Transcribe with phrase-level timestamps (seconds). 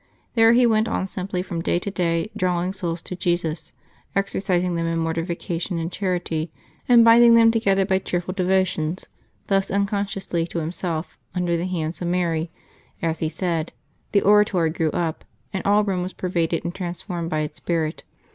[0.33, 3.71] There he went on simply from day to day, drawing souls to Jesus,
[4.15, 6.51] exercising them in mortification and charity,
[6.89, 9.05] and binding them together by cheerful devotions;
[9.45, 12.49] thus, uncon sciously to himself, under the hands of Mary,
[13.03, 13.73] as he said,
[14.11, 18.03] the Oratory grew up, and all Eome was pervaded and trans formed by its spirit.